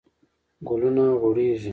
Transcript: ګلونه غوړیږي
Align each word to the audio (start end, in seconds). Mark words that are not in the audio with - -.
ګلونه 0.67 1.03
غوړیږي 1.21 1.69